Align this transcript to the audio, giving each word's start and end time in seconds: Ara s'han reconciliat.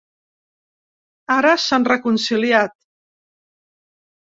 Ara 1.37 1.53
s'han 1.67 1.87
reconciliat. 1.93 2.77